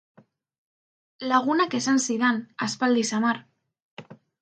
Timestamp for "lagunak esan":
1.33-2.01